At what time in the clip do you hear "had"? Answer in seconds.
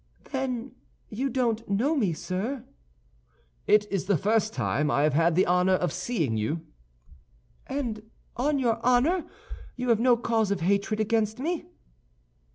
5.13-5.35